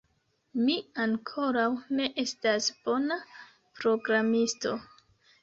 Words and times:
Mi 0.69 0.77
ankoraŭ 1.03 1.65
ne 1.99 2.07
estas 2.23 2.71
bona 2.89 3.19
programisto 3.37 4.75